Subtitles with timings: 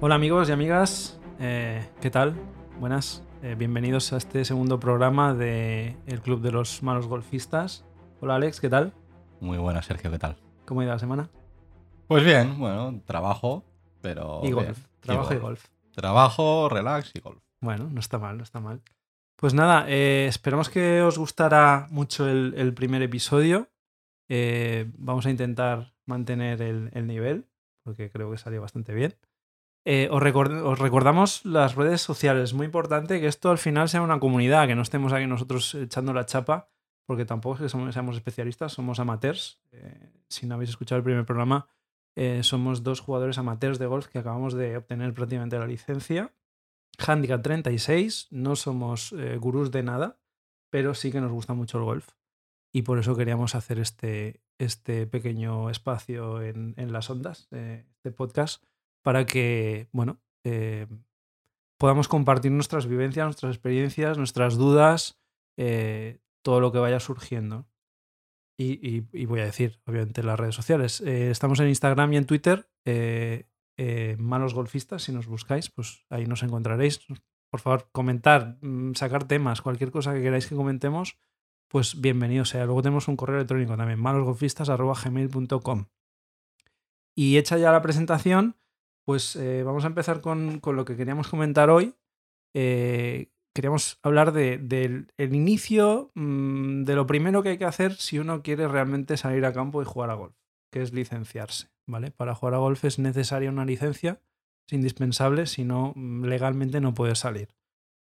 [0.00, 2.34] Hola amigos y amigas, eh, ¿qué tal?
[2.78, 7.84] Buenas, eh, bienvenidos a este segundo programa de El Club de los Malos Golfistas.
[8.20, 8.92] Hola Alex, ¿qué tal?
[9.40, 10.36] Muy buena, Sergio, ¿qué tal?
[10.66, 11.30] ¿Cómo ha ido la semana?
[12.06, 13.64] Pues bien, bueno, trabajo,
[14.02, 14.40] pero.
[14.44, 14.88] Y golf, bien.
[15.00, 15.66] trabajo y golf.
[15.92, 17.40] Trabajo, relax y golf.
[17.60, 18.82] Bueno, no está mal, no está mal.
[19.36, 23.68] Pues nada, eh, esperamos que os gustará mucho el, el primer episodio.
[24.98, 27.46] Vamos a intentar mantener el, el nivel,
[27.84, 29.14] porque creo que salió bastante bien.
[29.86, 32.44] Eh, os, record- os recordamos las redes sociales.
[32.50, 35.74] Es muy importante que esto al final sea una comunidad, que no estemos aquí nosotros
[35.74, 36.70] echando la chapa,
[37.06, 39.60] porque tampoco es que somos- seamos especialistas, somos amateurs.
[39.72, 41.68] Eh, si no habéis escuchado el primer programa,
[42.16, 46.32] eh, somos dos jugadores amateurs de golf que acabamos de obtener prácticamente la licencia.
[47.06, 50.20] Handicap 36, no somos gurús de nada,
[50.70, 52.10] pero sí que nos gusta mucho el golf.
[52.72, 58.62] Y por eso queríamos hacer este, este pequeño espacio en, en las ondas, este podcast,
[59.04, 60.86] para que, bueno, eh,
[61.76, 65.20] podamos compartir nuestras vivencias, nuestras experiencias, nuestras dudas,
[65.58, 67.66] eh, todo lo que vaya surgiendo.
[68.56, 71.00] Y, voy a decir, obviamente, las redes sociales.
[71.02, 72.70] Eh, estamos en Instagram y en Twitter,
[74.16, 77.00] Malos Golfistas, si nos buscáis, pues ahí nos encontraréis.
[77.50, 81.18] Por favor, comentar, mm, sacar temas, cualquier cosa que queráis que comentemos,
[81.68, 82.64] pues bienvenido sea.
[82.64, 85.86] Luego tenemos un correo electrónico también, malosgolfistas.gmail.com.
[87.14, 88.56] Y hecha ya la presentación,
[89.04, 91.94] pues eh, vamos a empezar con, con lo que queríamos comentar hoy.
[92.54, 97.94] Eh, queríamos hablar de- del el inicio, mm, de lo primero que hay que hacer
[97.94, 100.34] si uno quiere realmente salir a campo y jugar a golf,
[100.72, 101.68] que es licenciarse.
[101.86, 102.10] ¿vale?
[102.10, 104.20] Para jugar a golf es necesaria una licencia,
[104.66, 107.48] es indispensable, si no, mm, legalmente no puedes salir.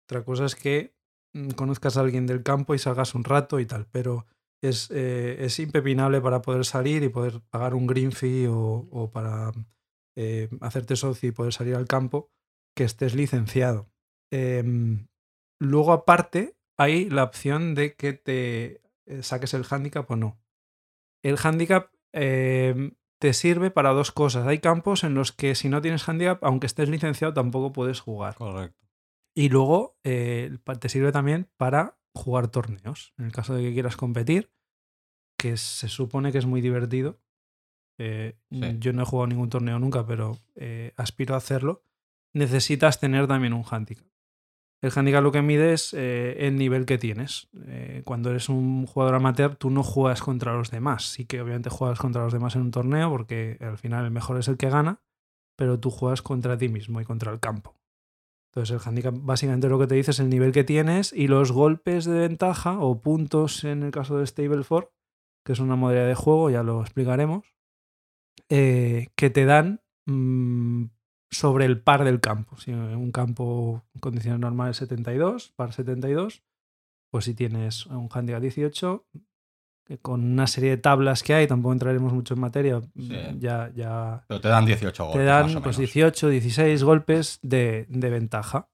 [0.09, 0.95] Otra cosa es que
[1.35, 4.27] mm, conozcas a alguien del campo y salgas un rato y tal, pero
[4.63, 9.53] es, eh, es impepinable para poder salir y poder pagar un green fee o para
[10.16, 12.30] eh, hacerte socio y poder salir al campo,
[12.77, 13.90] que estés licenciado.
[14.30, 15.08] Em,
[15.61, 20.40] luego, aparte, hay la opción de que te eh, saques el handicap o no.
[21.22, 24.46] El handicap em, te sirve para dos cosas.
[24.46, 28.34] Hay campos en los que si no tienes handicap, aunque estés licenciado, tampoco puedes jugar.
[28.34, 28.83] Correcto.
[29.34, 33.14] Y luego eh, te sirve también para jugar torneos.
[33.18, 34.52] En el caso de que quieras competir,
[35.39, 37.20] que se supone que es muy divertido.
[38.05, 38.79] Eh, Sí.
[38.80, 41.85] Yo no he jugado ningún torneo nunca, pero eh, aspiro a hacerlo.
[42.35, 44.07] Necesitas tener también un handicap.
[44.83, 47.48] El handicap lo que mide es eh, el nivel que tienes.
[48.05, 51.05] Cuando eres un jugador amateur, tú no juegas contra los demás.
[51.05, 54.39] Sí que obviamente juegas contra los demás en un torneo, porque al final el mejor
[54.39, 55.01] es el que gana,
[55.57, 57.77] pero tú juegas contra ti mismo y contra el campo.
[58.51, 61.52] Entonces el handicap básicamente lo que te dice es el nivel que tienes y los
[61.52, 64.89] golpes de ventaja o puntos en el caso de Stableford,
[65.45, 67.45] que es una modalidad de juego, ya lo explicaremos,
[68.48, 70.85] eh, que te dan mm,
[71.31, 72.57] sobre el par del campo.
[72.59, 76.43] Si un campo en condiciones normales 72, par 72,
[77.11, 79.07] pues si tienes un handicap 18,
[79.85, 83.17] que con una serie de tablas que hay, tampoco entraremos mucho en materia, Sí.
[83.39, 85.20] ya, ya Pero te dan 18 golpes.
[85.20, 85.93] te dan más o pues, menos.
[85.93, 88.69] 18, 16 golpes de, de ventaja.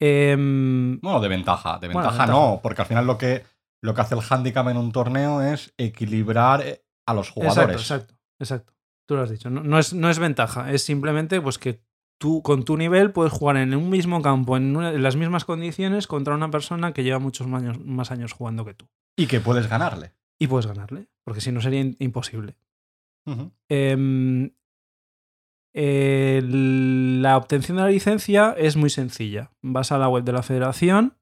[0.00, 1.78] Em, Bueno, de ventaja.
[1.78, 2.32] De Bueno, ventaja ventaja.
[2.32, 3.44] no, porque al final lo que,
[3.82, 7.80] lo que hace el handicap en un torneo es equilibrar eh, a los jugadores.
[7.80, 8.74] Exacto, exacto, exacto.
[9.06, 9.50] Tú lo has dicho.
[9.50, 11.82] No, no es, no es ventaja, es simplemente pues que
[12.18, 15.44] tú con tu nivel puedes jugar en un mismo campo, en, una- en las mismas
[15.44, 18.88] condiciones, contra una persona que lleva muchos años, más años jugando que tú.
[19.16, 20.12] Y que puedes ganarle.
[20.38, 22.56] Y puedes ganarle, porque si no sería imposible.
[23.68, 24.50] Em,
[25.72, 29.52] la obtención de la licencia es muy sencilla.
[29.62, 31.16] Vas a la web de la federación,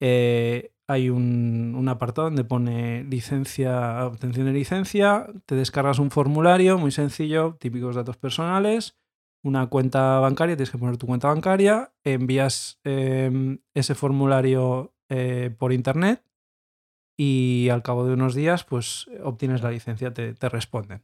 [0.00, 6.90] eh, hay un, apartado donde pone licencia, obtención de licencia, te descargas un formulario muy
[6.90, 8.96] sencillo, típicos datos personales,
[9.42, 15.72] una cuenta bancaria, tienes que poner tu cuenta bancaria, envías em, ese formulario eh, por
[15.72, 16.24] internet
[17.16, 21.02] y al cabo de unos días pues obtienes la licencia, te, te responden.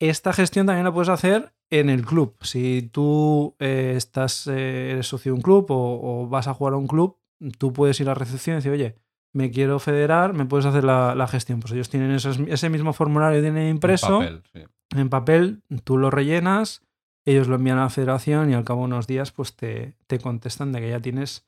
[0.00, 2.36] Esta gestión también la puedes hacer en el club.
[2.40, 6.74] Si tú eh, estás, eh, eres socio de un club o, o vas a jugar
[6.74, 7.19] a un club,
[7.58, 8.96] tú puedes ir a recepción y decir, oye,
[9.32, 11.60] me quiero federar, me puedes hacer la, la gestión.
[11.60, 14.64] Pues ellos tienen esos- ese mismo formulario, tienen impreso Papel, sí.
[14.96, 16.82] en papel, tú lo rellenas,
[17.24, 20.18] ellos lo envían a la federación y al cabo de unos días pues te, te
[20.18, 21.46] contestan de que ya tienes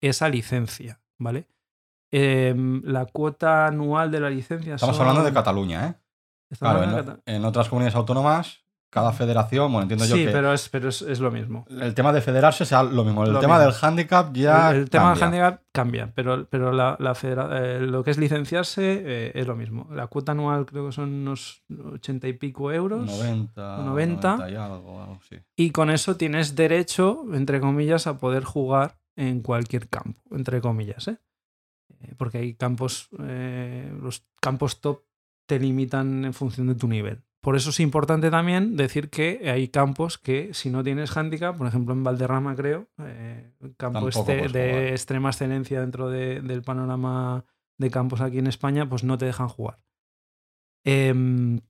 [0.00, 1.48] esa licencia, ¿vale?
[2.12, 5.94] Em, la cuota anual de la licencia Estamos son- hablando de Cataluña, ¿eh?
[6.60, 10.68] Claro, Cata- en otras comunidades autónomas cada federación, bueno, entiendo yo sí, que pero, es,
[10.68, 11.66] pero es, es lo mismo.
[11.68, 13.24] el tema de federarse sea lo mismo.
[13.24, 13.72] El Lo tema mismo.
[13.72, 14.70] del handicap ya.
[14.70, 18.18] el, el tema del handicap cambia, pero, pero la, la federa- eh, lo que es
[18.18, 19.88] licenciarse eh, es lo mismo.
[19.92, 21.62] La cuota anual creo que son unos
[21.94, 23.04] 80 y pico euros.
[23.06, 24.36] 90, 90.
[24.36, 25.36] 90 y algo, algo así.
[25.56, 31.08] Y con eso tienes derecho, entre comillas, a poder jugar en cualquier campo, entre comillas,
[31.08, 31.18] ¿eh?
[32.00, 35.02] Eh, Porque hay campos, eh, los campos top
[35.46, 37.22] te limitan en función de tu nivel.
[37.46, 41.68] Por eso es importante también decir que hay campos que si no tienes handicap, por
[41.68, 47.44] ejemplo en Valderrama creo, eh, campo este de extrema excelencia dentro de- del panorama
[47.78, 49.78] de campos aquí en España, pues no te dejan jugar.
[50.84, 51.60] Em,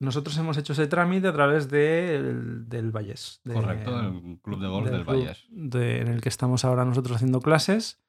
[0.00, 3.40] nosotros hemos hecho ese trámite a través del, del Vallés.
[3.44, 5.46] de- Correcto, el club de golf del, club Vallés.
[5.50, 8.00] de- en el que estamos ahora nosotros haciendo clases.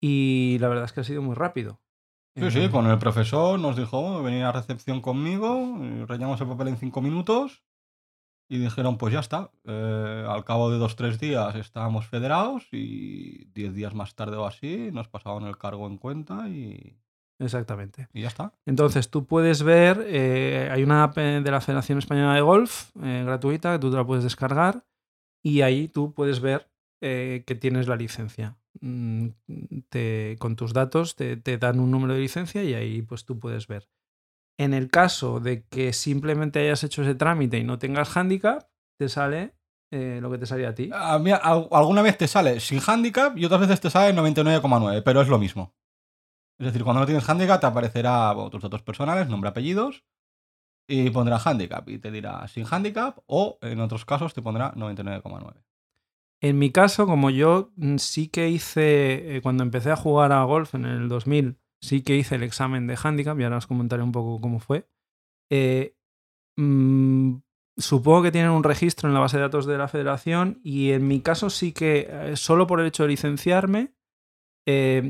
[0.00, 1.82] Y la verdad es que ha sido muy rápido.
[2.36, 6.76] Sí, sí, con el profesor nos dijo, venir a recepción conmigo, rellenamos el papel en
[6.76, 7.64] cinco minutos
[8.48, 9.50] y dijeron, pues ya está.
[9.64, 14.46] Eh, al cabo de dos, tres días estábamos federados y diez días más tarde o
[14.46, 16.96] así nos pasaban el cargo en cuenta y,
[17.40, 18.08] Exactamente.
[18.12, 18.52] y ya está.
[18.66, 22.90] Entonces tú puedes ver, eh, hay una app eh, de la Federación Española de Golf
[23.02, 24.84] eh, gratuita que tú te la puedes descargar
[25.42, 28.58] y ahí tú puedes ver eh, que tienes la licencia.
[28.80, 29.28] Mm,
[29.88, 33.66] te- con tus datos te, dan un número de licencia y ahí pues tú puedes
[33.66, 33.88] ver.
[34.58, 38.68] En el caso de que simplemente hayas hecho ese trámite y no tengas handicap,
[38.98, 39.54] te sale
[39.90, 40.90] eh, lo que te salía a ti.
[40.92, 45.38] Alguna vez te sale sin handicap y otras veces te sale 99,9, pero es lo
[45.38, 45.74] mismo.
[46.58, 50.04] Es decir, cuando no tienes handicap te aparecerá tus datos personales, nombre, apellidos,
[50.86, 55.62] y pondrá handicap y te dirá sin handicap o en otros casos te pondrá 99,9.
[56.42, 60.42] En mi caso, como yo mm, sí que hice, eh, cuando empecé a jugar a
[60.44, 64.02] golf en el 2000, sí que hice el examen de handicap y ahora os comentaré
[64.02, 64.88] un poco cómo fue.
[65.50, 65.94] Eh,
[66.56, 67.36] mm,
[67.76, 71.06] supongo que tienen un registro en la base de datos de la federación y en
[71.08, 73.94] mi caso sí que eh, solo por el hecho de licenciarme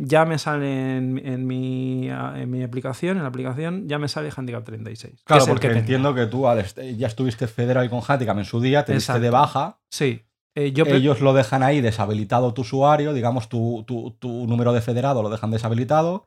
[0.05, 4.09] ya me sale en, en mi, a- en mi aplicación, en la aplicación ya me
[4.09, 5.17] sale handicap 36.
[5.19, 6.65] que Claro, porque que entiendo que tú al
[6.97, 10.23] ya estuviste federal con handicap en su día, te diste de baja, Sí.
[10.55, 14.81] Eh, yo ellos lo dejan ahí deshabilitado tu usuario, digamos tu, tu- tu número de
[14.81, 16.27] federado lo dejan deshabilitado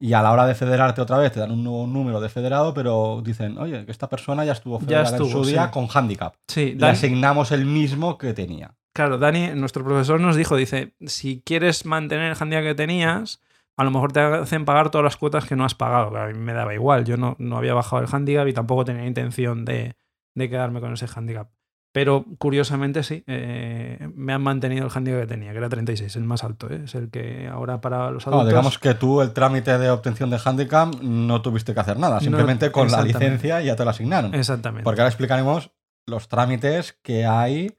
[0.00, 2.72] y a la hora de federarte otra vez te dan un nuevo número de federado,
[2.74, 5.88] pero dicen, oye, que esta persona ya estuvo Ya federada en estuvo, su día con
[5.92, 6.34] handicap.
[6.46, 8.74] sí, Le asignamos el mismo que tenía.
[8.94, 13.40] Claro, Dani, nuestro profesor nos dijo, dice, si quieres mantener el handicap que tenías,
[13.76, 16.16] a lo mejor te hacen pagar todas las cuotas que no has pagado.
[16.16, 19.06] A mí me daba igual, yo no, no había bajado el handicap y tampoco tenía
[19.06, 19.94] intención de,
[20.34, 21.48] de quedarme con ese handicap.
[21.90, 26.24] Pero curiosamente sí, eh, me han mantenido el handicap que tenía, que era 36, el
[26.24, 26.82] más alto, ¿eh?
[26.84, 28.48] es el que ahora para los No, adultos...
[28.50, 32.70] digamos que tú el trámite de obtención de handicap no tuviste que hacer nada, simplemente
[32.70, 34.34] con la licencia ya te lo asignaron.
[34.34, 34.84] Exactamente.
[34.84, 35.70] Porque ahora explicaremos
[36.06, 37.76] los trámites que hay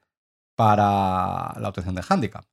[0.56, 2.44] para la obtención de handicap.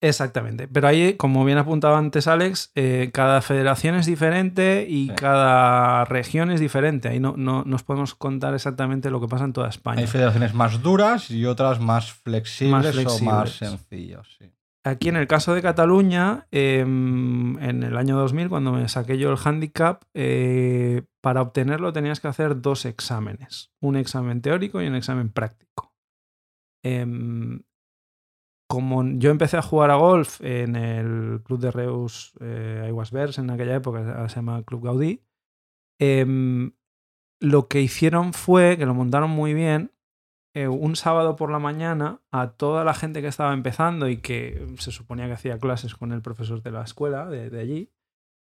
[0.00, 0.68] Exactamente.
[0.68, 5.14] Pero ahí, como bien apuntaba antes Alex, eh, cada federación es diferente y Sí.
[5.16, 7.08] cada región es diferente.
[7.08, 10.00] Ahí no, no nos podemos contar exactamente lo que pasa en toda España.
[10.00, 14.52] Hay federaciones más duras y otras más flexibles, o más sí.
[14.84, 19.30] Aquí en el caso de Cataluña, eh, en el año 2000, cuando me saqué yo
[19.32, 24.94] el handicap, eh, para obtenerlo tenías que hacer dos exámenes, un examen teórico y un
[24.94, 25.92] examen práctico.
[26.84, 27.62] Em,
[28.68, 33.38] como yo empecé a jugar a golf en el club de Reus eh, Aguas Verds
[33.38, 35.24] en aquella época, se llama Club Gaudí,
[35.98, 36.72] em,
[37.40, 39.92] lo que hicieron fue, que lo montaron muy bien,
[40.54, 44.66] eh, un sábado por la mañana a toda la gente que estaba empezando y que
[44.78, 47.92] se suponía que hacía clases con el profesor de la escuela de, de allí,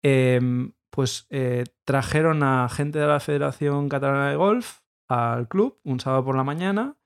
[0.03, 5.99] em, pues eh, trajeron a gente de la Federación Catalana de Golf al club un
[5.99, 6.98] sábado por la mañana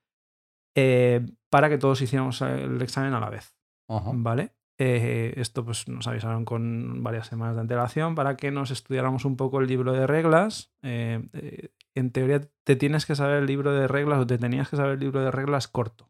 [0.75, 3.55] eh, para que todos hiciéramos el examen a la vez.
[3.87, 4.11] Ajá.
[4.13, 4.53] ¿Vale?
[4.79, 9.37] Eh, esto pues nos avisaron con varias semanas de antelación para que nos estudiáramos un
[9.37, 10.73] poco el libro de reglas.
[10.81, 14.77] Eh, en teoría te tienes que saber el libro de reglas o te tenías que
[14.77, 16.09] saber el libro de reglas corto.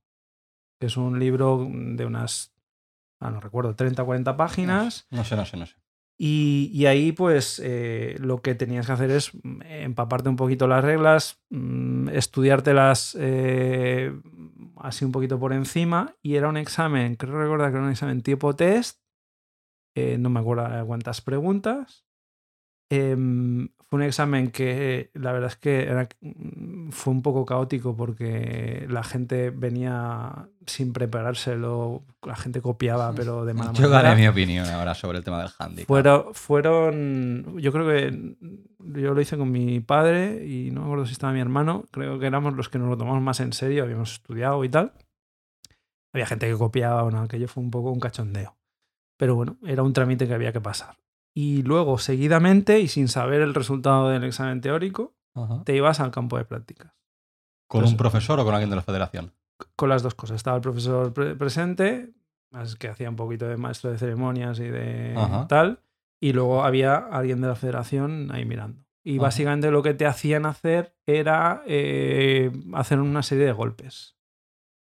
[0.79, 2.55] Que es un libro de unas,
[3.19, 5.07] ah, no recuerdo, 30 o 40 páginas.
[5.11, 5.75] No sé, no sé, no sé.
[6.17, 10.67] Y, y ahí, pues, eh, lo que tenías que hacer es mm, empaparte un poquito
[10.67, 13.17] las reglas, mm, estudiártelas
[14.83, 16.15] así un poquito por encima.
[16.21, 18.99] Y era un examen, creo recordar que era un examen tipo test.
[19.95, 22.05] eh, no me acuerdo cuántas preguntas.
[22.95, 27.95] Em, fue un examen que la verdad es que era- mm, fue un poco caótico
[27.95, 34.03] porque la gente venía sin preparárselo, la gente copiaba, pero de mala Yo manera.
[34.09, 35.87] daré mi opinión ahora sobre el tema del handicap.
[35.87, 38.35] Fueron, fueron, yo creo que
[38.99, 41.85] yo lo hice con mi padre y no me acuerdo si estaba mi hermano.
[41.91, 44.93] Creo que éramos los que nos lo tomamos más en serio, habíamos estudiado y tal.
[46.13, 48.55] Había gente que copiaba, bueno, aquello fue un poco un cachondeo.
[49.17, 50.95] Pero bueno, era un trámite que había que pasar.
[51.35, 55.63] Y luego, seguidamente, y sin saber el resultado del examen teórico, Ajá.
[55.63, 56.93] te ibas al campo de prácticas.
[57.67, 59.33] ¿Con un profesor o con alguien de la federación?
[59.75, 60.35] Con las dos cosas.
[60.35, 62.13] Estaba el profesor pre- presente,
[62.51, 65.47] más que hacía un poquito de maestro de ceremonias y de Ajá.
[65.47, 65.79] tal.
[66.21, 68.85] Y luego había alguien de la federación ahí mirando.
[69.03, 69.23] Y Ajá.
[69.23, 74.15] básicamente lo que te hacían hacer era eh, hacer una serie de golpes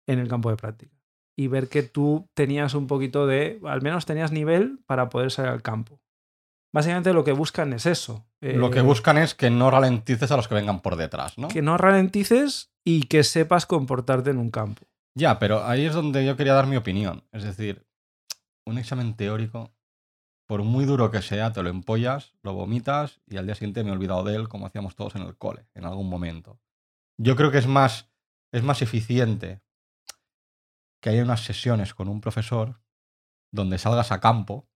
[0.07, 0.95] en el campo de práctica.
[1.35, 5.51] Y ver que tú tenías un poquito de, al menos tenías nivel para poder salir
[5.51, 6.02] al campo.
[6.73, 8.25] Básicamente lo que buscan es eso.
[8.41, 11.49] Lo que eh, buscan es que no ralentices a los que vengan por detrás, ¿no?
[11.49, 14.83] Que no ralentices y que sepas comportarte en un campo.
[15.15, 17.25] Ya, pero ahí es donde yo quería dar mi opinión.
[17.31, 17.87] Es decir,
[18.67, 19.75] un examen teórico,
[20.49, 23.91] por muy duro que sea, te lo empollas, lo vomitas y al día siguiente me
[23.91, 26.59] he olvidado de él como hacíamos todos en el cole, en algún momento.
[27.19, 28.11] Yo creo que es más,
[28.51, 29.61] es más eficiente
[31.03, 32.81] que haya unas sesiones con un profesor
[33.53, 34.72] donde salgas a campo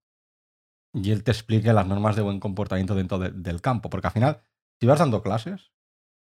[1.03, 3.89] y él te explique las normas de buen comportamiento dentro de- del campo.
[3.89, 4.41] Porque al final,
[4.79, 5.71] si vas dando clases,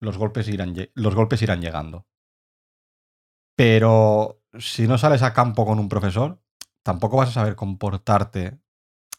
[0.00, 2.06] los golpes irán, los golpes irán llegando.
[3.56, 6.40] Pero si no sales a campo con un profesor,
[6.82, 8.58] tampoco vas a saber comportarte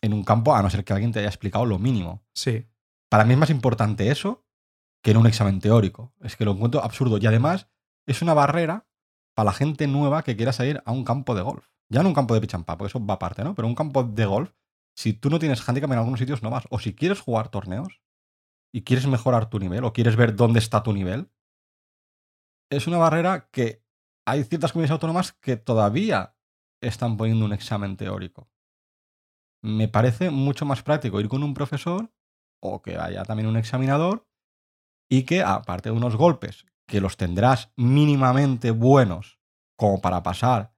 [0.01, 2.23] en un campo a no ser que alguien te haya explicado lo mínimo.
[2.33, 2.67] Sí.
[3.09, 4.45] Para mí es más importante eso
[5.03, 6.13] que en un examen teórico.
[6.21, 7.17] Es que lo encuentro absurdo.
[7.17, 7.69] Y además
[8.05, 8.87] es una barrera
[9.35, 11.67] para la gente nueva que quiera salir a un campo de golf.
[11.89, 13.53] Ya no un campo de putt, porque eso va aparte, ¿no?
[13.55, 14.51] Pero un campo de golf,
[14.95, 16.65] si tú no tienes handicap en algunos sitios, no vas.
[16.69, 18.01] O si quieres jugar torneos
[18.73, 21.31] y quieres mejorar tu nivel o quieres ver dónde está tu nivel,
[22.71, 23.83] es una barrera que
[24.25, 26.35] hay ciertas comunidades autónomas que todavía
[26.81, 28.49] están poniendo un examen teórico.
[29.61, 32.11] Me parece mucho más práctico ir con un profesor
[32.61, 34.27] o que haya también un examinador
[35.09, 39.39] y que aparte de unos golpes que los tendrás mínimamente buenos
[39.77, 40.73] como para pasar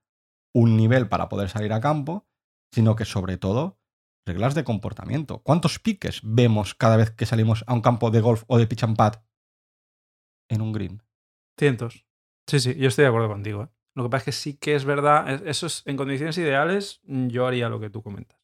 [0.54, 2.28] un nivel para poder salir a campo,
[2.72, 3.80] sino que sobre todo
[4.28, 5.40] reglas de comportamiento.
[5.40, 8.84] ¿Cuántos piques vemos cada vez que salimos a un campo de golf o de pitch
[8.84, 9.16] and putt
[10.50, 11.02] en un green?
[11.58, 12.06] Cientos.
[12.48, 13.64] Sí, sí, yo estoy de acuerdo contigo.
[13.64, 13.70] ¿eh?
[13.96, 17.02] Lo que pasa es que sí que es verdad, es- eso es, en condiciones ideales,
[17.06, 18.40] mm, yo haría lo que tú comentas.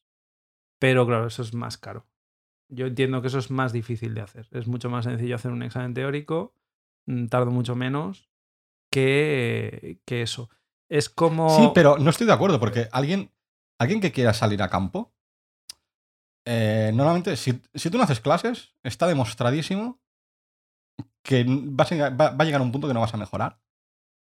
[0.80, 2.06] Pero claro, eso es más caro.
[2.68, 4.48] Yo entiendo que eso es más difícil de hacer.
[4.50, 6.54] Es mucho más sencillo hacer un examen teórico,
[7.06, 8.28] mm, tardo mucho menos
[8.90, 10.50] que, que eso.
[10.90, 11.48] Es como...
[11.50, 13.30] Sí, pero no estoy de acuerdo porque alguien,
[13.78, 15.13] alguien que quiera salir a campo,
[16.46, 20.00] eh, normalmente, si, si tú no haces clases, está demostradísimo
[21.22, 23.58] que vas a, va, va a llegar un punto que no vas a mejorar.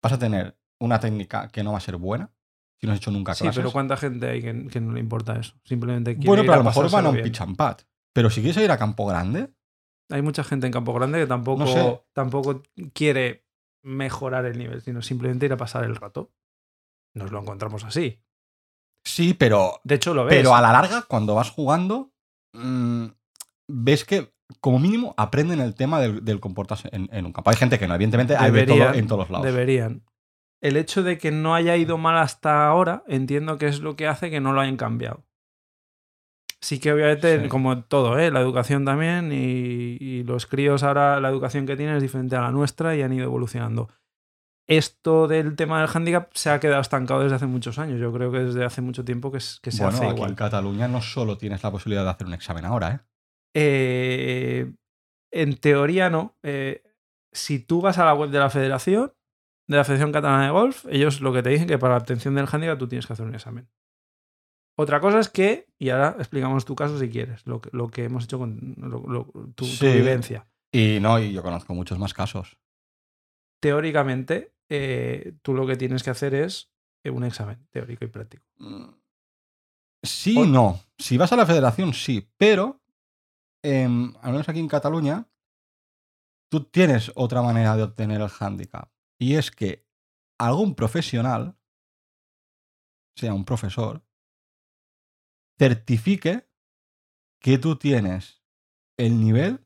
[0.01, 2.31] Vas a tener una técnica que no va a ser buena
[2.79, 3.57] si no has hecho nunca Sí, clases.
[3.61, 5.55] pero ¿cuánta gente hay que, que no le importa eso?
[5.63, 7.83] Simplemente quiere bueno, ir pero a lo mejor van a un pitch and putt.
[8.13, 9.53] Pero si quieres ir a campo grande,
[10.11, 12.03] Hay mucha gente en Campo Grande que tampoco, No sé.
[12.13, 12.61] tampoco
[12.93, 13.47] quiere
[13.81, 16.31] mejorar el nivel, sino simplemente ir a pasar el rato.
[17.15, 18.19] Nos lo encontramos así.
[19.03, 20.35] Sí, pero De hecho, lo ves.
[20.35, 22.11] Pero a la larga, cuando vas jugando,
[22.53, 23.05] mm,
[23.67, 27.49] ves que como mínimo aprenden el tema del, del comportarse en, en un campo.
[27.49, 29.45] Hay gente que no, evidentemente hay de todo Deberían, en todos los lados.
[29.45, 30.03] Deberían.
[30.61, 34.07] El hecho de que no haya ido mal hasta ahora, entiendo que es lo que
[34.07, 35.25] hace que no lo hayan cambiado.
[36.61, 37.47] Sí que obviamente, Sí.
[37.49, 38.31] como todo, ¿eh?
[38.31, 42.41] la educación también y, y los críos ahora, la educación que tienen es diferente a
[42.41, 43.89] la nuestra y han ido evolucionando.
[44.67, 47.99] Esto del tema del handicap se ha quedado estancado desde hace muchos años.
[47.99, 50.29] Yo creo que desde hace mucho tiempo que, es- que se bueno, hace aquí igual.
[50.31, 52.99] en Cataluña no solo tienes la posibilidad de hacer un examen ahora, ¿eh?
[53.55, 54.73] Eh,
[55.31, 56.37] en teoría no.
[56.43, 56.81] Eh,
[57.31, 59.13] si tú vas a la web de la federación,
[59.67, 62.35] de la Federación Catalana de Golf, ellos lo que te dicen que para la obtención
[62.35, 63.69] del handicap tú tienes que hacer un examen.
[64.77, 68.05] Otra cosa es que, y ahora explicamos tu caso si quieres, lo que, lo que
[68.05, 70.47] hemos hecho con lo- lo- tu, tu vivencia.
[70.71, 72.57] Y no, y yo conozco muchos más casos.
[73.63, 76.69] Teóricamente, eh, tú lo que tienes que hacer es
[77.05, 78.43] eh, un examen teórico y práctico.
[78.57, 78.89] Mm,
[80.05, 80.81] Sí, O- no.
[80.97, 82.29] Si vas a la federación, sí.
[82.37, 82.81] Pero,
[83.63, 85.29] em, al menos aquí en Cataluña,
[86.51, 88.91] tú tienes otra manera de obtener el handicap.
[89.17, 89.87] Y es que
[90.37, 91.57] algún profesional,
[93.15, 94.03] sea un profesor,
[95.57, 96.49] certifique
[97.39, 98.43] que tú tienes
[98.97, 99.65] el nivel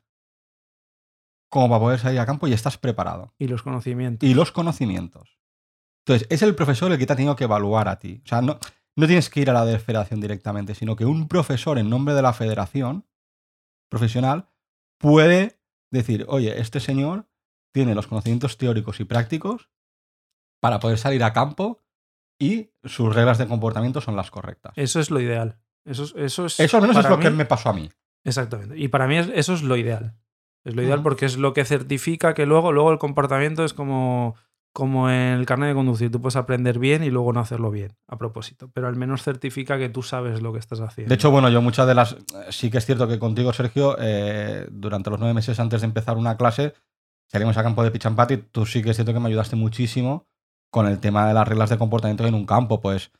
[1.50, 4.28] como para poder salir a campo y estás preparado Y los conocimientos.
[4.28, 5.38] y los conocimientos.
[6.06, 8.22] Entonces, es el profesor el que te ha tenido que evaluar a ti.
[8.24, 8.60] O sea, no,
[8.96, 12.14] no tienes que ir a la de federación directamente, sino que un profesor en nombre
[12.14, 13.06] de la federación
[13.90, 14.50] profesional
[15.00, 15.60] puede
[15.92, 17.28] decir, oye, este señor
[17.74, 19.70] tiene los conocimientos teóricos y prácticos
[20.62, 21.84] para poder salir a campo
[22.40, 24.74] y sus reglas de comportamiento son las correctas.
[24.76, 25.60] Eso es lo ideal.
[25.86, 26.60] Eso, es- eso es.
[26.60, 27.90] Eso al menos es lo que me pasó a mí.
[28.24, 28.78] Exactamente.
[28.78, 30.18] Y para mí es- eso es lo ideal.
[30.68, 34.36] Es lo ideal porque es lo que certifica que luego, luego el comportamiento es como,
[34.74, 36.12] como en el carnet de conducir.
[36.12, 38.70] Tú puedes aprender bien y luego no hacerlo bien, a propósito.
[38.74, 41.08] Pero al menos certifica que tú sabes lo que estás haciendo.
[41.08, 42.18] De hecho, bueno, yo muchas de las.
[42.50, 46.18] Sí que es cierto que contigo, Sergio, eh, durante los nueve meses antes de empezar
[46.18, 46.74] una clase,
[47.32, 50.28] salimos a campo de y tú sí que es cierto que me ayudaste muchísimo
[50.70, 52.82] con el tema de las reglas de comportamiento en un campo.
[52.82, 53.14] Pues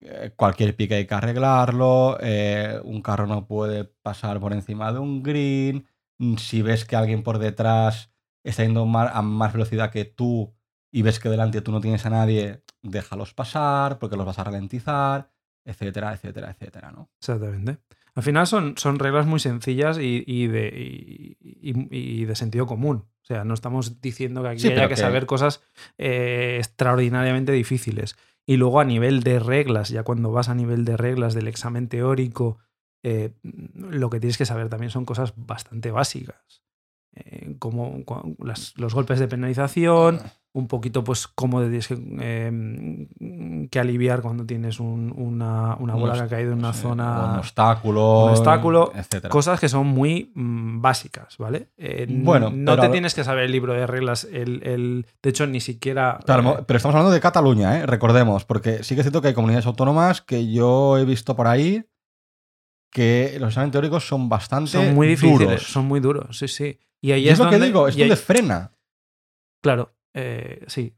[0.00, 4.98] eh, cualquier pique hay que arreglarlo, eh, un carro no puede pasar por encima de
[4.98, 5.86] un green.
[6.18, 8.12] Mm, Si ves que alguien por detrás
[8.44, 10.54] está yendo a más velocidad que tú
[10.92, 14.44] y ves que delante tú no tienes a nadie, déjalos pasar porque los vas a
[14.44, 15.30] ralentizar,
[15.64, 17.10] etcétera, etcétera, etcétera, ¿no?
[17.20, 17.78] Exactamente.
[18.14, 23.06] Al final son, son reglas muy sencillas y, y de, y- de sentido común.
[23.22, 25.62] O sea, no estamos diciendo que aquí Sí, haya que- saber cosas
[25.98, 28.16] eh, extraordinariamente difíciles.
[28.46, 31.88] Y luego a nivel de reglas, ya cuando vas a nivel de reglas del examen
[31.88, 32.58] teórico,
[33.04, 33.32] eh,
[33.74, 36.62] lo que tienes que saber también son cosas bastante básicas.
[37.16, 38.02] Eh, como
[38.38, 40.18] las- los golpes de penalización,
[40.52, 46.14] un poquito pues cómo tienes que, eh, que aliviar cuando tienes un- una, una bola
[46.14, 48.24] que ha caído en una sí, zona Un obstáculo.
[48.24, 49.28] un obstáculo, etcétera.
[49.30, 51.68] cosas que son muy mm, básicas, ¿vale?
[51.76, 55.46] Eh, Bueno, no te tienes que saber el libro de reglas, el, el- de hecho
[55.46, 56.18] ni siquiera...
[56.42, 57.86] Mo- pero estamos hablando de Cataluña, ¿eh?
[57.86, 61.46] recordemos, porque sí que es cierto que hay comunidades autónomas que yo he visto por
[61.46, 61.84] ahí
[62.94, 65.62] que los exámenes teóricos son bastante son muy difíciles, duros.
[65.64, 66.78] son muy duros, sí, sí.
[67.02, 68.72] Y ahí Y es lo que donde- digo, es ahí- donde frena.
[69.62, 70.94] Claro, eh, sí.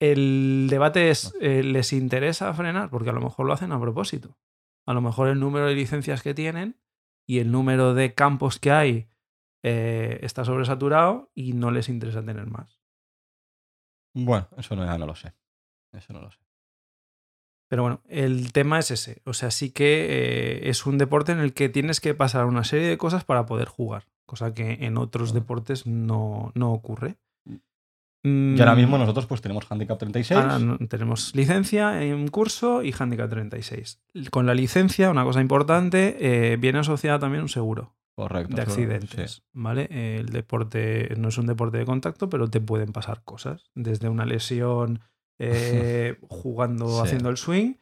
[0.00, 2.90] El debate es, eh, ¿les interesa frenar?
[2.90, 4.36] Porque a lo mejor lo hacen a propósito.
[4.86, 6.78] A lo mejor el número de licencias que tienen
[7.26, 9.08] y el número de campos que hay
[9.64, 12.80] eh, está sobresaturado y no les interesa tener más.
[14.14, 15.34] Bueno, eso no, ya no lo sé.
[15.92, 16.38] Eso no lo sé.
[17.68, 19.22] Pero bueno, el tema es ese.
[19.24, 22.64] O sea, sí que eh, es un deporte en el que tienes que pasar una
[22.64, 24.04] serie de cosas para poder jugar.
[24.24, 27.16] Cosa que en otros deportes no, no ocurre.
[28.24, 30.40] Y ahora Mm, mismo nosotros pues tenemos handicap 36.
[30.40, 30.58] ahora
[30.88, 34.00] tenemos licencia en un curso y handicap 36.
[34.30, 36.16] Con la licencia, una cosa importante,
[36.52, 38.56] eh, viene asociada también un seguro Correcto.
[38.56, 39.30] de accidentes.
[39.32, 39.42] sí.
[39.52, 39.88] ¿Vale?
[40.18, 43.70] El deporte no es un deporte de contacto, pero te pueden pasar cosas.
[43.76, 45.00] Desde una lesión
[45.38, 47.00] eh, jugando, Sí.
[47.04, 47.74] haciendo el swing,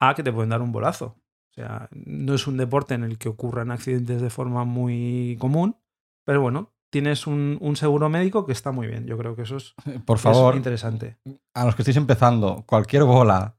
[0.00, 1.16] a que te pueden dar un bolazo.
[1.50, 5.76] O sea, no es un deporte en el que ocurran accidentes de forma muy común,
[6.24, 9.06] pero bueno, tienes un, un seguro médico que está muy bien.
[9.06, 9.74] Yo creo que eso es,
[10.06, 11.18] Por es favor, interesante.
[11.54, 13.56] a los que estéis empezando, cualquier bola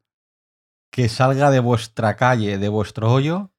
[0.92, 3.52] que salga de vuestra calle, de vuestro hoyo,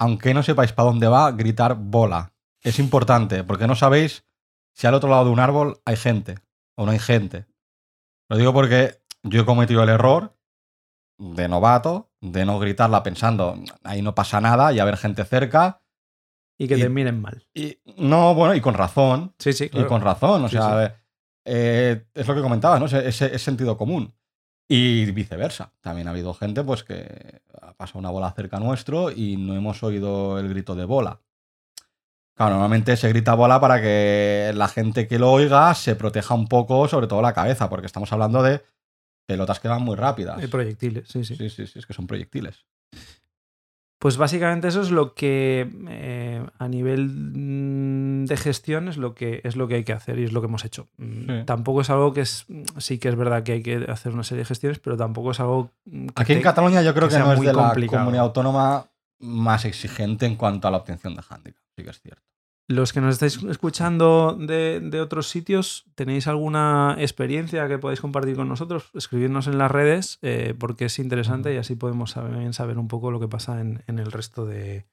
[0.00, 2.34] aunque no sepáis para dónde va, gritar bola.
[2.62, 4.24] Es importante, porque no sabéis
[4.74, 6.36] si al otro lado de un árbol hay gente
[6.76, 7.46] o no hay gente.
[8.28, 10.36] Lo digo porque yo he cometido el error
[11.18, 15.82] de novato, de no gritarla pensando, ahí no pasa nada y haber gente cerca.
[16.58, 17.46] Y que Y- te miren mal.
[17.54, 19.88] Y no, bueno, y con razón, Sí, sí, y claro.
[19.88, 20.96] con razón, o Sí, sea,
[21.44, 22.86] eh, es lo que comentabas, ¿no?
[22.98, 24.14] Ese sentido común.
[24.68, 25.72] Y viceversa.
[25.80, 29.82] También ha habido gente pues que ha pasado una bola cerca nuestro y no hemos
[29.84, 31.20] oído el grito de bola.
[32.34, 36.48] Claro, normalmente se grita bola para que la gente que lo oiga se proteja un
[36.48, 38.62] poco, sobre todo la cabeza, porque estamos hablando de
[39.26, 40.38] pelotas que van muy rápidas.
[40.38, 41.36] Hay proyectiles, sí, sí.
[41.36, 42.64] Sí, sí, sí, es que son proyectiles.
[43.98, 49.40] Pues básicamente eso es lo que eh, a nivel mm, de gestión es lo que
[49.42, 50.88] es lo que hay que hacer y es lo que hemos hecho.
[50.98, 51.44] Mm, Sí.
[51.46, 54.40] Tampoco es algo que es sí que es verdad que hay que hacer una serie
[54.42, 57.32] de gestiones, pero tampoco es algo que Aquí en Cataluña yo creo que que, no
[57.32, 58.86] es de la comunidad autónoma
[59.18, 61.62] más exigente en cuanto a la obtención de handicap.
[61.74, 62.22] Sí que es cierto.
[62.68, 68.34] Los que nos estáis escuchando de, de otros sitios, ¿tenéis alguna experiencia que podáis compartir
[68.34, 68.90] con nosotros?
[68.94, 73.12] Escribirnos en las redes eh, porque es interesante y así podemos saber, saber un poco
[73.12, 74.84] lo que pasa en, en el resto de,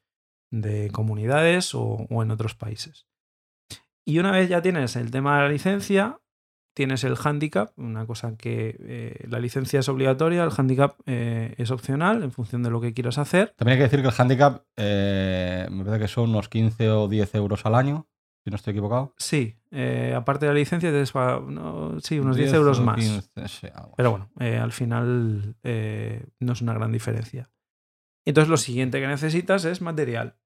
[0.51, 3.07] de comunidades o, o en otros países.
[4.05, 6.19] Y una vez ya tienes el tema de la licencia,
[6.73, 11.71] tienes el handicap, una cosa que eh, la licencia es obligatoria, el handicap eh, es
[11.71, 13.53] opcional en función de lo que quieras hacer.
[13.57, 17.07] También hay que decir que el handicap eh, me parece que son unos 15 o
[17.07, 18.07] 10 euros al año,
[18.43, 19.13] si no estoy equivocado.
[19.17, 19.55] Sí,
[20.15, 22.95] aparte de la licencia, te despa- no, sí, unos 10, euros más.
[22.95, 27.49] 15, sí, algo Pero bueno, al final no es una gran diferencia.
[28.25, 30.38] Entonces lo siguiente que necesitas es material.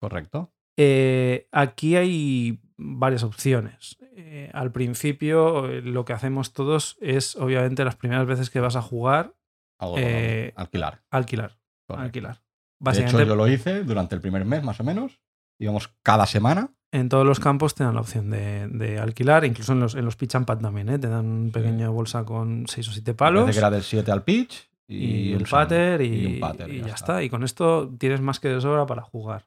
[0.00, 0.52] Correcto.
[0.76, 3.98] Eh, aquí hay varias opciones.
[4.16, 8.76] Eh, al principio eh, lo que hacemos todos es, obviamente, las primeras veces que vas
[8.76, 9.34] a jugar,
[9.78, 11.02] Algo Eh, alquilar.
[11.10, 11.58] alquilar.
[11.86, 12.04] correcto.
[12.04, 12.42] Alquilar.
[12.80, 15.20] De hecho, yo lo hice durante el primer mes, más o menos.
[15.58, 16.70] Íbamos cada semana.
[16.94, 20.04] en todos los campos te dan la opción de, de alquilar, incluso en los, en
[20.04, 20.98] los pitch and pad también, ¿eh?
[20.98, 21.52] te dan una Sí.
[21.52, 23.42] pequeña bolsa con 6 o 7 Me palos.
[23.44, 24.68] parece que era del 7 al pitch.
[24.88, 27.12] Y, y, un pater y, Y un pater, y ya ya, está.
[27.14, 27.22] está.
[27.22, 29.46] Y con esto tienes más que de sobra para jugar.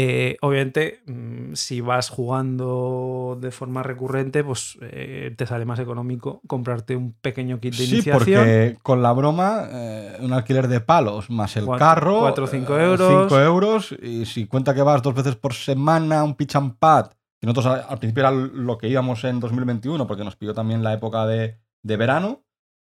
[0.00, 6.40] Eh, obviamente, mm, si vas jugando de forma recurrente, pues eh, te sale más económico
[6.46, 8.14] comprarte un pequeño kit de Sí, iniciación.
[8.44, 12.20] porque con la broma, eh, un alquiler de palos más el Cuatro- carro.
[12.20, 13.08] cuatro o cinco eh, euros.
[13.22, 13.96] cinco euros.
[14.00, 17.66] Y si cuenta que vas dos veces por semana, un pitch and pad, que nosotros
[17.88, 21.58] al, principio era lo que íbamos en 2021, porque nos pilló también la época de,
[21.82, 22.44] de verano,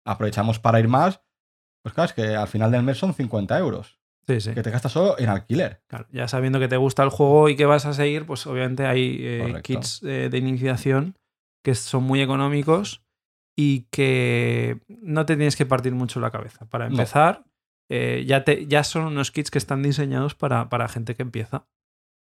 [0.05, 1.21] aprovechamos para ir más.
[1.81, 3.98] Pues claro, es que al final del mes son 50 euros,
[4.29, 4.53] Sí, sí.
[4.53, 5.81] que te gastas solo en alquiler.
[5.87, 8.85] Claro, ya sabiendo que te gusta el juego y que vas a seguir, pues obviamente
[8.85, 11.15] hay eh, kits eh, de iniciación
[11.63, 13.03] que son muy económicos
[13.57, 16.65] y que no te tienes que partir mucho la cabeza.
[16.69, 16.91] Para No.
[16.91, 17.43] empezar,
[17.89, 21.65] eh, ya, te, ya son unos kits que están diseñados para, para gente que empieza.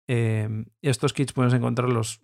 [0.09, 0.47] Eh,
[0.81, 2.21] estos kits puedes encontrarlos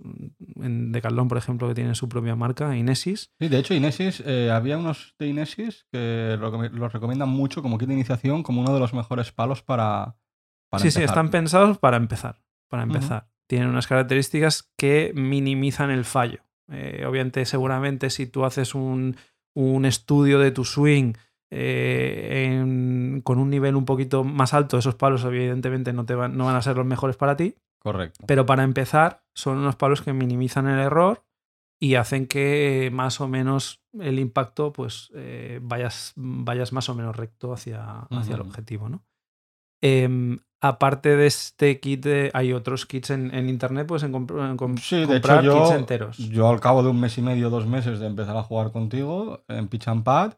[0.55, 3.31] en Decathlon, por ejemplo, que tiene su propia marca, Inesis.
[3.39, 7.77] Sí, de hecho, Inesis, eh, había unos de Inesis que lo- los recomiendan mucho como
[7.77, 10.15] kit de iniciación, como uno de los mejores palos para,
[10.69, 12.41] para sí, sí, están pensados para empezar.
[12.69, 13.27] Para empezar.
[13.47, 16.39] Tienen unas características que minimizan el fallo.
[16.71, 19.17] Eh, obviamente, seguramente, si tú haces un,
[19.53, 21.13] un estudio de tu swing
[21.51, 26.35] eh, en- con un nivel un poquito más alto, esos palos, evidentemente, no, te van,
[26.37, 27.55] no van a ser los mejores para ti.
[27.83, 28.25] Correcto.
[28.27, 31.25] Pero para empezar, son unos palos que minimizan el error
[31.81, 37.15] y hacen que más o menos el impacto, pues eh, vayas, vayas más o menos
[37.15, 39.03] recto hacia, hacia el objetivo, ¿no?
[39.81, 44.55] Em, aparte de este kit, hay otros kits en, en internet, pues en, comp- en
[44.55, 46.17] com- Sí, de hecho, comprar yo, kits enteros.
[46.17, 49.43] yo al cabo de un mes y medio, dos meses de empezar a jugar contigo
[49.49, 50.35] en Pitch and Pad,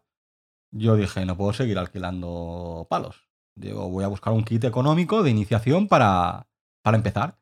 [0.71, 3.27] yo dije, no puedo seguir alquilando palos.
[3.55, 6.47] Digo, voy a buscar un kit económico de iniciación para,
[6.85, 7.39] para empezar.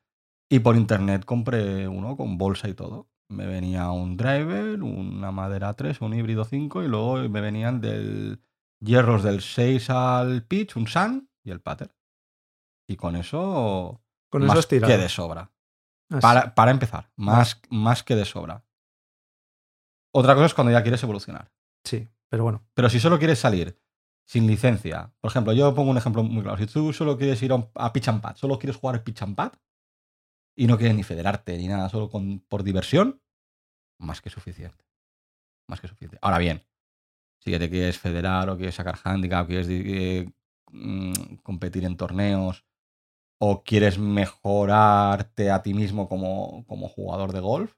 [0.49, 3.09] Y por internet compré uno con bolsa y todo.
[3.27, 8.41] Me venía un driver, una madera 3, un híbrido 5 y luego me venían del
[8.79, 11.93] hierros del 6 al pitch, un sun y el pater.
[12.87, 15.51] Y con eso, Con más que de sobra.
[16.09, 16.21] Así.
[16.21, 18.63] Para, para empezar, más, más que de sobra.
[20.13, 21.51] Otra cosa es cuando ya quieres evolucionar.
[21.83, 22.63] Sí, pero bueno.
[22.75, 23.77] Pero si solo quieres salir
[24.25, 26.57] sin licencia, por ejemplo, yo pongo un ejemplo muy claro.
[26.57, 29.35] Si tú solo quieres ir a, un- pitch and pad, solo quieres jugar pitch and
[29.35, 29.53] pad
[30.55, 33.21] y no quieres ni federarte ni nada, solo con, por diversión,
[33.99, 34.85] más que suficiente.
[35.69, 36.19] Más que suficiente.
[36.21, 36.63] Ahora bien,
[37.39, 40.29] si te quieres federar o quieres sacar handicap, quieres eh,
[40.71, 42.65] mm, competir en torneos
[43.39, 47.73] o quieres mejorarte a ti mismo como, como jugador de golf,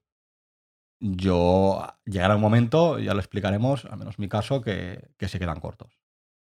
[1.00, 5.60] yo llegará un momento, ya lo explicaremos, al menos mi caso, que, que se quedan
[5.60, 6.00] cortos.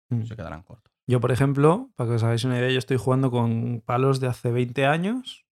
[0.10, 0.24] Mm.
[0.24, 0.94] Se quedarán cortos.
[1.08, 4.28] Yo, por ejemplo, para que os hagáis una idea, yo estoy jugando con palos de
[4.28, 5.46] hace 20 años,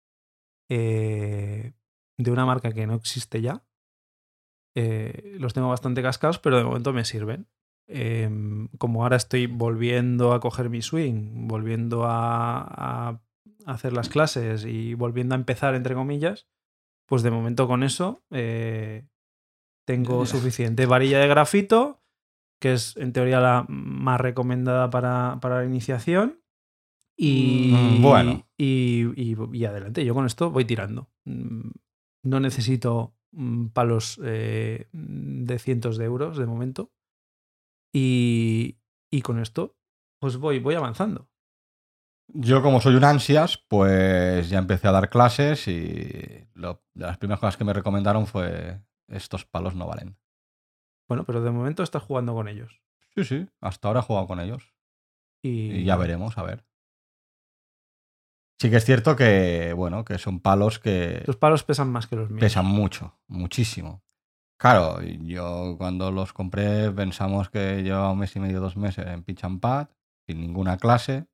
[0.70, 1.74] eh,
[2.18, 3.64] de una marca que no existe ya.
[4.74, 7.48] Eh, los tengo bastante cascados, pero de momento me sirven.
[7.86, 13.20] Em, como ahora estoy volviendo a coger mi swing, volviendo a, a
[13.66, 16.48] hacer las clases y volviendo a empezar, entre comillas,
[17.06, 19.06] pues de momento con eso eh,
[19.86, 22.01] tengo suficiente varilla de grafito,
[22.62, 26.40] que es en teoría la más recomendada para, para la iniciación.
[27.18, 28.46] Y, Mm, bueno.
[28.56, 31.10] y, y- y adelante, yo con esto voy tirando.
[31.24, 31.70] Mm,
[32.24, 36.92] No necesito mm, palos eh, de cientos de euros de momento.
[37.92, 38.78] Y,
[39.10, 39.76] y con esto,
[40.20, 41.28] pues voy, voy avanzando.
[42.34, 47.18] Yo, como soy un ansias, pues ya empecé a dar clases y lo- de las
[47.18, 50.16] primeras cosas que me recomendaron fue estos palos no valen.
[51.12, 52.80] Bueno, pero de momento estás jugando con ellos.
[53.14, 54.72] Sí, sí, hasta ahora he jugado con ellos.
[55.42, 56.64] Y, Y ya veremos, a ver.
[58.58, 62.16] Sí que es cierto que, bueno, que son palos que Los palos pesan más que
[62.16, 62.40] los míos.
[62.40, 64.02] pesan mucho, muchísimo.
[64.58, 69.22] Claro, yo cuando los compré pensamos que llevaba un mes y medio, dos meses en
[69.22, 69.88] pitch and pad,
[70.26, 71.26] sin ninguna clase.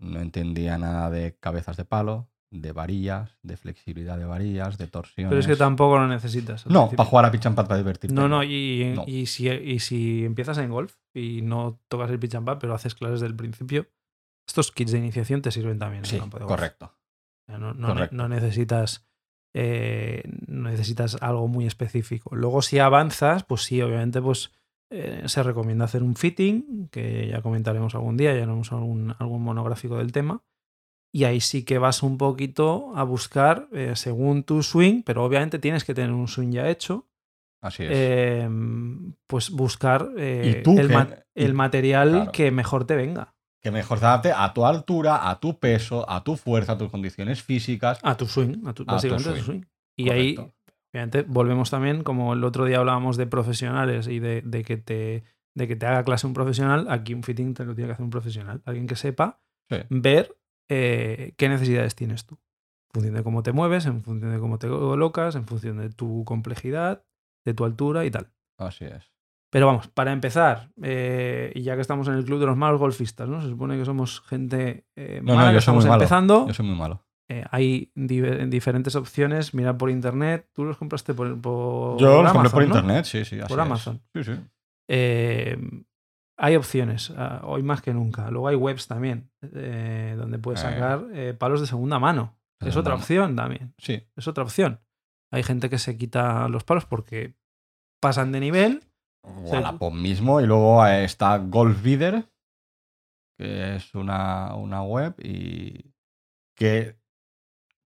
[0.00, 5.28] No entendía nada de cabezas de palo, de varillas, de flexibilidad de varillas, de torsiones.
[5.30, 6.66] Pero es que tampoco lo necesitas.
[6.66, 6.96] No, principio.
[6.96, 8.14] para jugar a pitch and pad para divertirte.
[8.14, 9.04] No, no, y, No.
[9.06, 12.74] Y, si, y si empiezas en golf y no tocas el pitch and pad, pero
[12.74, 13.86] haces clases del principio,
[14.46, 16.54] estos kits de iniciación te sirven también en Sí, el campo de golf.
[16.56, 16.94] correcto.
[17.48, 18.16] No, no correcto.
[18.16, 19.06] no necesitas,
[19.54, 22.34] eh, necesitas algo muy específico.
[22.34, 24.52] Luego, si avanzas, pues sí, obviamente, pues
[24.90, 29.42] eh, se recomienda hacer un fitting, que ya comentaremos algún día, ya haremos algún, algún
[29.42, 30.42] monográfico del tema.
[31.18, 35.58] Y ahí sí que vas un poquito a buscar eh, según tu swing, pero obviamente
[35.58, 37.08] tienes que tener un swing ya hecho.
[37.60, 37.90] Así es.
[37.92, 38.48] eh,
[39.26, 42.32] pues buscar eh, ¿Y tú el, ma- Y- material claro.
[42.32, 43.34] que mejor te venga.
[43.60, 46.88] que mejor se adapte a tu altura, a tu peso, a tu fuerza, a tus
[46.90, 47.98] condiciones físicas.
[48.04, 49.44] A tu swing, a tu, tu básicamente a tu swing.
[49.44, 49.62] swing.
[49.96, 50.36] Y ahí.
[50.94, 55.24] Obviamente, volvemos también, como el otro día hablábamos de profesionales y de, de que te,
[55.56, 58.04] de que te haga clase un profesional, aquí un fitting te lo tiene que hacer
[58.04, 58.62] un profesional.
[58.64, 59.78] Alguien que sepa Sí.
[59.90, 60.34] ver
[60.68, 62.34] eh, qué necesidades tienes tú.
[62.90, 65.90] En función de cómo te mueves, en función de cómo te colocas, en función de
[65.90, 67.04] tu complejidad,
[67.44, 68.30] de tu altura y tal.
[68.58, 69.12] Así es.
[69.50, 72.78] Pero vamos, para empezar, eh, y ya que estamos en el club de los malos
[72.80, 73.40] golfistas, ¿no?
[73.40, 76.02] Se supone que somos gente eh, No, mala, no, que soy estamos muy malo.
[76.02, 76.46] empezando.
[76.48, 77.04] Yo soy muy malo.
[77.30, 79.52] Eh, hay diferentes opciones.
[79.54, 80.48] Mira por internet.
[80.54, 82.66] Tú los compraste por, por Yo los Amazon, compré por ¿no?
[82.68, 83.38] internet, sí, sí.
[83.38, 83.64] así Por es.
[83.66, 84.02] Amazon.
[84.14, 84.32] Sí, sí.
[86.40, 88.30] Hay opciones, ah, hoy más que nunca.
[88.30, 90.64] Luego hay webs también, eh, donde puedes Eh.
[90.64, 92.36] sacar eh, palos de segunda mano.
[92.60, 93.02] Es otra mano.
[93.02, 93.74] opción también.
[93.78, 94.04] Sí.
[94.16, 94.80] Es otra opción.
[95.32, 97.34] Hay gente que se quita los palos porque
[98.00, 98.84] pasan de nivel.
[99.24, 100.40] Wallapop mismo.
[100.40, 102.28] Y luego eh, está Golfbidder,
[103.36, 105.92] que es una, una web y
[106.56, 106.98] que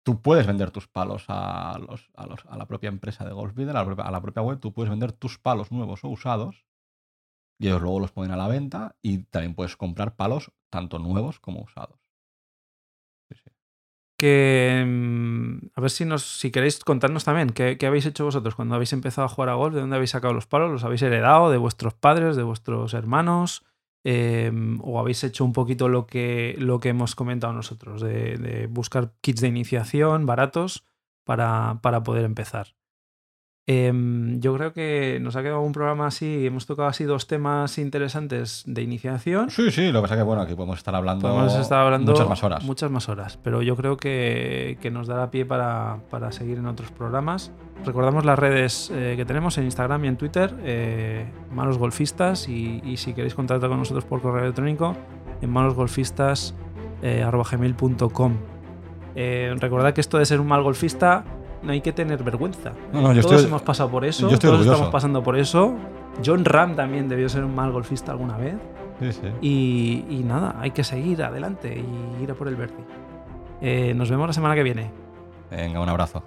[0.04, 3.34] tú puedes vender tus palos a, los, a, los- a la propia empresa de a
[3.72, 4.58] la, propia, a la propia web.
[4.60, 6.66] Tú puedes vender tus palos nuevos o usados
[7.61, 11.38] y ellos luego los ponen a la venta y también puedes comprar palos tanto nuevos
[11.38, 12.01] como usados.
[14.18, 18.75] Que mm, a ver si nos, si queréis contarnos también qué, habéis hecho vosotros cuando
[18.75, 21.51] habéis empezado a jugar a golf, de dónde habéis sacado los palos, los habéis heredado
[21.51, 23.62] de vuestros padres, de vuestros hermanos,
[24.05, 28.68] eh, o habéis hecho un poquito lo que, lo que hemos comentado nosotros, de, de
[28.68, 30.87] buscar kits de iniciación baratos
[31.25, 32.68] para, para poder empezar.
[33.72, 37.78] Em, yo creo que nos ha quedado un programa así, hemos tocado así dos temas
[37.78, 39.48] interesantes de iniciación.
[39.48, 42.11] Sí, sí, lo que pasa es que bueno, aquí podemos estar hablando, Podemos estar hablando
[42.11, 42.64] muchas más horas.
[42.64, 46.66] Muchas más horas, pero yo creo que, que nos dará pie para, para seguir en
[46.66, 47.52] otros programas.
[47.85, 52.83] Recordamos las redes eh, que tenemos en Instagram y en Twitter, eh, Malos Golfistas, y,
[52.85, 54.96] y si queréis contactar con nosotros por correo electrónico,
[55.42, 58.37] en malosgolfistas.gmail.com.
[59.14, 61.24] Eh, recordad que esto de ser un mal golfista
[61.62, 62.73] no hay que tener vergüenza.
[62.92, 64.73] No, no, yo todos estoy- hemos pasado por eso, todos orgulloso.
[64.73, 65.75] estamos pasando por eso.
[66.25, 68.55] John Ram también debió ser un mal golfista alguna vez.
[69.01, 69.29] Sí, sí.
[69.40, 71.75] Y, y nada, hay que seguir adelante
[72.18, 72.75] y ir a por el verde.
[73.62, 74.90] Eh, nos vemos la semana que viene.
[75.51, 76.23] Venga, un abrazo.